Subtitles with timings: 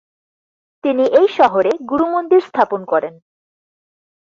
[0.83, 3.13] তিনি এই শহরে গুরু মন্দির স্থাপন করেন।